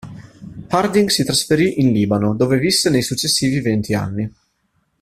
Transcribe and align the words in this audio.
Harding 0.71 1.09
si 1.09 1.23
trasferì 1.23 1.79
in 1.79 1.91
Libano, 1.91 2.33
dove 2.33 2.57
visse 2.57 2.89
nei 2.89 3.03
successivi 3.03 3.61
venti 3.61 3.93
anni. 3.93 4.31